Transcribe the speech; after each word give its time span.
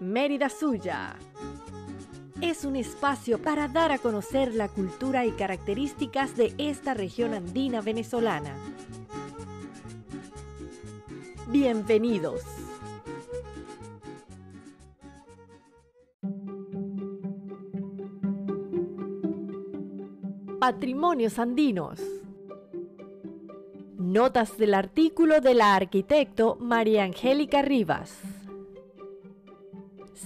Mérida 0.00 0.48
Suya. 0.48 1.16
Es 2.40 2.64
un 2.64 2.76
espacio 2.76 3.42
para 3.42 3.66
dar 3.66 3.90
a 3.90 3.98
conocer 3.98 4.54
la 4.54 4.68
cultura 4.68 5.26
y 5.26 5.32
características 5.32 6.36
de 6.36 6.54
esta 6.56 6.94
región 6.94 7.34
andina 7.34 7.80
venezolana. 7.80 8.54
Bienvenidos. 11.48 12.42
Patrimonios 20.60 21.38
andinos. 21.38 22.00
Notas 23.96 24.56
del 24.58 24.74
artículo 24.74 25.40
de 25.40 25.54
la 25.54 25.74
arquitecto 25.74 26.56
María 26.60 27.04
Angélica 27.04 27.62
Rivas. 27.62 28.37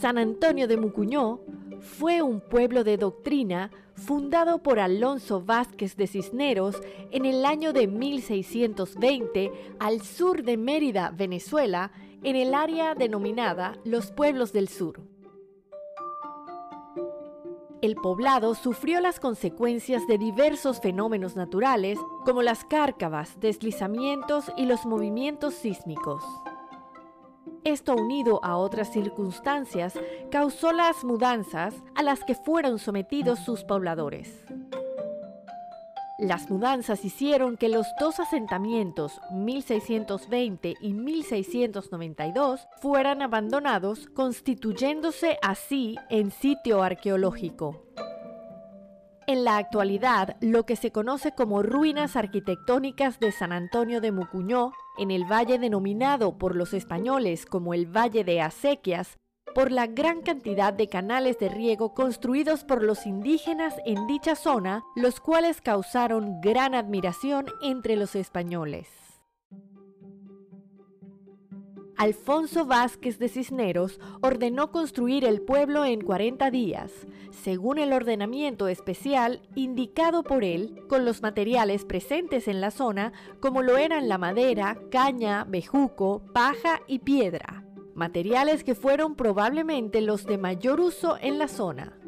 San 0.00 0.16
Antonio 0.16 0.66
de 0.68 0.78
Mucuñó 0.78 1.40
fue 1.80 2.22
un 2.22 2.40
pueblo 2.40 2.82
de 2.82 2.96
doctrina 2.96 3.70
fundado 3.94 4.62
por 4.62 4.80
Alonso 4.80 5.42
Vázquez 5.42 5.96
de 5.96 6.06
Cisneros 6.06 6.80
en 7.10 7.26
el 7.26 7.44
año 7.44 7.72
de 7.72 7.86
1620 7.86 9.52
al 9.78 10.00
sur 10.00 10.42
de 10.44 10.56
Mérida, 10.56 11.12
Venezuela, 11.14 11.92
en 12.22 12.36
el 12.36 12.54
área 12.54 12.94
denominada 12.94 13.76
Los 13.84 14.12
Pueblos 14.12 14.52
del 14.52 14.68
Sur. 14.68 15.02
El 17.82 17.96
poblado 17.96 18.54
sufrió 18.54 19.00
las 19.00 19.20
consecuencias 19.20 20.06
de 20.06 20.16
diversos 20.16 20.80
fenómenos 20.80 21.36
naturales 21.36 21.98
como 22.24 22.42
las 22.42 22.64
cárcavas, 22.64 23.38
deslizamientos 23.40 24.52
y 24.56 24.66
los 24.66 24.86
movimientos 24.86 25.54
sísmicos. 25.54 26.24
Esto 27.64 27.94
unido 27.94 28.40
a 28.42 28.56
otras 28.56 28.92
circunstancias 28.92 29.94
causó 30.32 30.72
las 30.72 31.04
mudanzas 31.04 31.74
a 31.94 32.02
las 32.02 32.24
que 32.24 32.34
fueron 32.34 32.80
sometidos 32.80 33.38
sus 33.38 33.62
pobladores. 33.62 34.44
Las 36.18 36.50
mudanzas 36.50 37.04
hicieron 37.04 37.56
que 37.56 37.68
los 37.68 37.86
dos 38.00 38.18
asentamientos, 38.18 39.20
1620 39.32 40.74
y 40.80 40.92
1692, 40.92 42.68
fueran 42.80 43.22
abandonados, 43.22 44.08
constituyéndose 44.08 45.38
así 45.40 45.96
en 46.10 46.30
sitio 46.32 46.82
arqueológico. 46.82 47.84
En 49.28 49.44
la 49.44 49.56
actualidad, 49.56 50.36
lo 50.40 50.66
que 50.66 50.74
se 50.74 50.90
conoce 50.90 51.32
como 51.32 51.62
ruinas 51.62 52.16
arquitectónicas 52.16 53.20
de 53.20 53.30
San 53.30 53.52
Antonio 53.52 54.00
de 54.00 54.10
Mucuñó, 54.10 54.72
en 54.98 55.10
el 55.10 55.24
valle 55.24 55.58
denominado 55.58 56.38
por 56.38 56.56
los 56.56 56.74
españoles 56.74 57.46
como 57.46 57.74
el 57.74 57.86
Valle 57.86 58.24
de 58.24 58.40
Acequias, 58.40 59.16
por 59.54 59.70
la 59.70 59.86
gran 59.86 60.22
cantidad 60.22 60.72
de 60.72 60.88
canales 60.88 61.38
de 61.38 61.48
riego 61.48 61.94
construidos 61.94 62.64
por 62.64 62.82
los 62.82 63.06
indígenas 63.06 63.74
en 63.84 64.06
dicha 64.06 64.34
zona, 64.34 64.82
los 64.96 65.20
cuales 65.20 65.60
causaron 65.60 66.40
gran 66.40 66.74
admiración 66.74 67.46
entre 67.62 67.96
los 67.96 68.14
españoles. 68.14 69.11
Alfonso 72.02 72.66
Vázquez 72.66 73.20
de 73.20 73.28
Cisneros 73.28 74.00
ordenó 74.22 74.72
construir 74.72 75.24
el 75.24 75.40
pueblo 75.40 75.84
en 75.84 76.00
40 76.00 76.50
días, 76.50 76.90
según 77.30 77.78
el 77.78 77.92
ordenamiento 77.92 78.66
especial 78.66 79.40
indicado 79.54 80.24
por 80.24 80.42
él, 80.42 80.82
con 80.88 81.04
los 81.04 81.22
materiales 81.22 81.84
presentes 81.84 82.48
en 82.48 82.60
la 82.60 82.72
zona, 82.72 83.12
como 83.38 83.62
lo 83.62 83.76
eran 83.76 84.08
la 84.08 84.18
madera, 84.18 84.78
caña, 84.90 85.44
bejuco, 85.44 86.24
paja 86.32 86.82
y 86.88 86.98
piedra, 86.98 87.64
materiales 87.94 88.64
que 88.64 88.74
fueron 88.74 89.14
probablemente 89.14 90.00
los 90.00 90.26
de 90.26 90.38
mayor 90.38 90.80
uso 90.80 91.18
en 91.20 91.38
la 91.38 91.46
zona. 91.46 92.02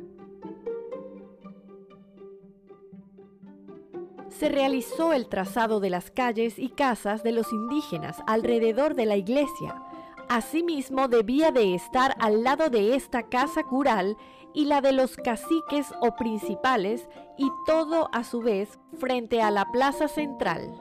se 4.39 4.49
realizó 4.49 5.13
el 5.13 5.29
trazado 5.29 5.81
de 5.81 5.91
las 5.91 6.11
calles 6.11 6.59
y 6.59 6.69
casas 6.69 7.23
de 7.23 7.33
los 7.33 7.53
indígenas 7.53 8.17
alrededor 8.27 8.95
de 8.95 9.07
la 9.07 9.17
iglesia. 9.17 9.84
Asimismo, 10.29 11.09
debía 11.09 11.51
de 11.51 11.75
estar 11.75 12.17
al 12.19 12.43
lado 12.43 12.71
de 12.71 12.95
esta 12.95 13.25
casa 13.25 13.63
cural 13.65 14.17
y 14.53 14.67
la 14.67 14.81
de 14.81 14.93
los 14.93 15.17
caciques 15.17 15.93
o 16.01 16.15
principales 16.17 17.09
y 17.37 17.51
todo 17.67 18.09
a 18.13 18.25
su 18.25 18.41
vez 18.41 18.79
frente 18.99 19.43
a 19.43 19.51
la 19.51 19.71
plaza 19.73 20.09
central. 20.09 20.81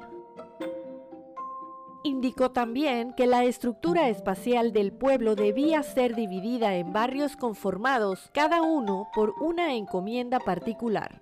Indicó 2.06 2.52
también 2.52 3.14
que 3.14 3.28
la 3.28 3.46
estructura 3.46 4.10
espacial 4.10 4.74
del 4.74 4.92
pueblo 4.92 5.36
debía 5.36 5.84
ser 5.84 6.16
dividida 6.16 6.76
en 6.76 6.92
barrios 6.92 7.38
conformados 7.38 8.30
cada 8.34 8.62
uno 8.62 9.08
por 9.16 9.34
una 9.42 9.74
encomienda 9.74 10.40
particular. 10.40 11.22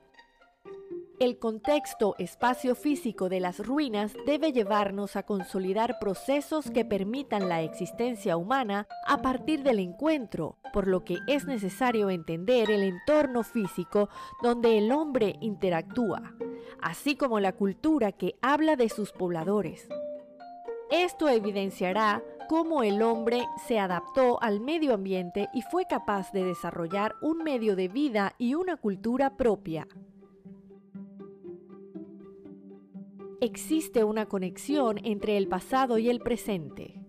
El 1.21 1.37
contexto 1.37 2.15
espacio-físico 2.17 3.29
de 3.29 3.39
las 3.39 3.63
ruinas 3.63 4.11
debe 4.25 4.51
llevarnos 4.51 5.15
a 5.15 5.21
consolidar 5.21 5.99
procesos 5.99 6.71
que 6.71 6.83
permitan 6.83 7.47
la 7.47 7.61
existencia 7.61 8.37
humana 8.37 8.87
a 9.05 9.21
partir 9.21 9.61
del 9.61 9.77
encuentro, 9.77 10.57
por 10.73 10.87
lo 10.87 11.03
que 11.05 11.19
es 11.27 11.45
necesario 11.45 12.09
entender 12.09 12.71
el 12.71 12.81
entorno 12.81 13.43
físico 13.43 14.09
donde 14.41 14.79
el 14.79 14.91
hombre 14.91 15.35
interactúa, 15.41 16.33
así 16.81 17.15
como 17.15 17.39
la 17.39 17.53
cultura 17.53 18.13
que 18.13 18.33
habla 18.41 18.75
de 18.75 18.89
sus 18.89 19.11
pobladores. 19.11 19.87
Esto 20.89 21.29
evidenciará 21.29 22.23
cómo 22.49 22.81
el 22.81 23.03
hombre 23.03 23.45
se 23.67 23.77
adaptó 23.77 24.41
al 24.41 24.59
medio 24.59 24.95
ambiente 24.95 25.49
y 25.53 25.61
fue 25.61 25.85
capaz 25.85 26.31
de 26.31 26.45
desarrollar 26.45 27.13
un 27.21 27.43
medio 27.43 27.75
de 27.75 27.89
vida 27.89 28.33
y 28.39 28.55
una 28.55 28.75
cultura 28.75 29.37
propia. 29.37 29.87
Existe 33.41 34.03
una 34.03 34.27
conexión 34.27 34.99
entre 35.03 35.35
el 35.35 35.47
pasado 35.47 35.97
y 35.97 36.09
el 36.09 36.19
presente. 36.19 37.01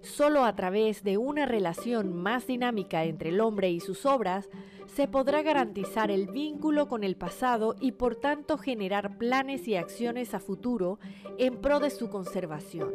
Solo 0.00 0.44
a 0.44 0.54
través 0.54 1.02
de 1.02 1.18
una 1.18 1.44
relación 1.44 2.14
más 2.14 2.46
dinámica 2.46 3.04
entre 3.04 3.30
el 3.30 3.40
hombre 3.40 3.70
y 3.70 3.80
sus 3.80 4.06
obras 4.06 4.48
se 4.86 5.08
podrá 5.08 5.42
garantizar 5.42 6.10
el 6.10 6.28
vínculo 6.28 6.86
con 6.88 7.02
el 7.02 7.16
pasado 7.16 7.74
y 7.80 7.92
por 7.92 8.14
tanto 8.14 8.58
generar 8.58 9.18
planes 9.18 9.66
y 9.66 9.74
acciones 9.74 10.34
a 10.34 10.40
futuro 10.40 11.00
en 11.36 11.60
pro 11.60 11.80
de 11.80 11.90
su 11.90 12.08
conservación. 12.08 12.92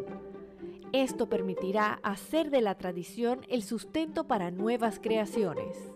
Esto 0.94 1.27
permitirá 1.27 1.99
hacer 2.03 2.51
de 2.51 2.61
la 2.61 2.77
tradición 2.77 3.41
el 3.49 3.63
sustento 3.63 4.27
para 4.27 4.49
nuevas 4.49 4.99
creaciones. 5.01 5.91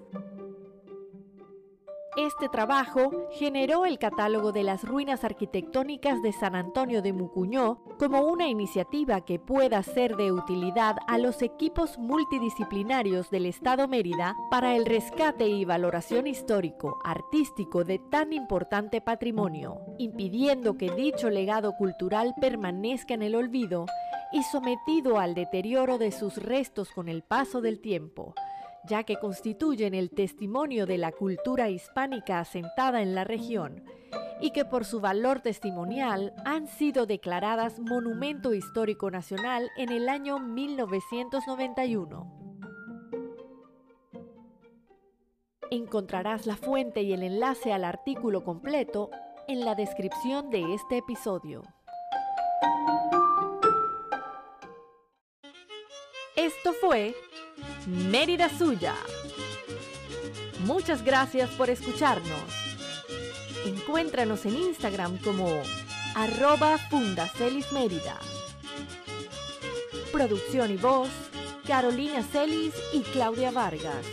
Este 2.17 2.49
trabajo 2.49 3.11
generó 3.31 3.85
el 3.85 3.99
catálogo 3.99 4.51
de 4.51 4.63
las 4.63 4.83
ruinas 4.83 5.23
arquitectónicas 5.23 6.21
de 6.23 6.33
San 6.33 6.55
Antonio 6.55 7.03
de 7.03 7.13
Mucuñó 7.13 7.83
como 7.99 8.23
una 8.23 8.47
iniciativa 8.47 9.21
que 9.21 9.37
pueda 9.37 9.81
ser 9.83 10.15
de 10.15 10.31
utilidad 10.31 10.97
a 11.07 11.19
los 11.19 11.43
equipos 11.43 11.99
multidisciplinarios 11.99 13.29
del 13.29 13.45
Estado 13.45 13.87
Mérida 13.87 14.35
para 14.49 14.75
el 14.75 14.87
rescate 14.87 15.47
y 15.47 15.65
valoración 15.65 16.25
histórico, 16.25 16.99
artístico 17.03 17.83
de 17.83 17.99
tan 17.99 18.33
importante 18.33 19.01
patrimonio, 19.01 19.79
impidiendo 19.99 20.77
que 20.77 20.91
dicho 20.91 21.29
legado 21.29 21.73
cultural 21.73 22.33
permanezca 22.41 23.13
en 23.13 23.21
el 23.21 23.35
olvido 23.35 23.85
y 24.31 24.41
sometido 24.43 25.19
al 25.19 25.35
deterioro 25.35 25.99
de 25.99 26.11
sus 26.11 26.37
restos 26.37 26.89
con 26.89 27.07
el 27.07 27.21
paso 27.21 27.61
del 27.61 27.79
tiempo 27.79 28.33
ya 28.87 29.03
que 29.03 29.17
constituyen 29.17 29.93
el 29.93 30.09
testimonio 30.09 30.85
de 30.85 30.97
la 30.97 31.11
cultura 31.11 31.69
hispánica 31.69 32.39
asentada 32.39 33.01
en 33.01 33.15
la 33.15 33.23
región 33.23 33.83
y 34.41 34.51
que 34.51 34.65
por 34.65 34.85
su 34.85 35.01
valor 35.01 35.41
testimonial 35.41 36.33
han 36.45 36.67
sido 36.67 37.05
declaradas 37.05 37.79
Monumento 37.79 38.53
Histórico 38.53 39.11
Nacional 39.11 39.69
en 39.77 39.91
el 39.91 40.09
año 40.09 40.39
1991. 40.39 42.35
Encontrarás 45.71 46.47
la 46.47 46.55
fuente 46.55 47.03
y 47.03 47.13
el 47.13 47.21
enlace 47.21 47.73
al 47.73 47.83
artículo 47.83 48.43
completo 48.43 49.11
en 49.47 49.65
la 49.65 49.75
descripción 49.75 50.49
de 50.49 50.73
este 50.73 50.97
episodio. 50.97 51.63
Esto 56.35 56.73
fue 56.73 57.13
Mérida 57.89 58.49
Suya. 58.55 58.93
Muchas 60.59 61.03
gracias 61.03 61.49
por 61.51 61.71
escucharnos. 61.71 62.53
Encuéntranos 63.65 64.45
en 64.45 64.57
Instagram 64.57 65.17
como 65.17 65.49
arroba 66.13 66.77
Fundacelis 66.77 67.71
Mérida. 67.71 68.19
Producción 70.11 70.71
y 70.71 70.77
voz, 70.77 71.09
Carolina 71.65 72.21
Celis 72.21 72.75
y 72.93 73.01
Claudia 73.01 73.49
Vargas. 73.49 74.05